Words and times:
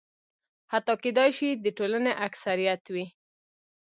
حتی 0.71 0.93
کېدای 1.03 1.29
شي 1.37 1.49
د 1.63 1.65
ټولنې 1.77 2.11
اکثریت 2.27 2.83
وي. 2.93 3.05